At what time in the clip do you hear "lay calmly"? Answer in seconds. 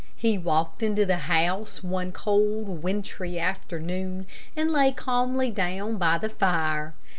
4.71-5.51